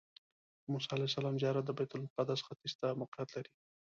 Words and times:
د 0.61 0.65
موسی 0.71 0.89
علیه 0.95 1.09
السلام 1.09 1.35
زیارت 1.41 1.63
د 1.65 1.69
بیت 1.77 1.91
المقدس 1.95 2.39
ختیځ 2.47 2.73
ته 2.79 2.87
موقعیت 3.01 3.29
لري. 3.35 3.51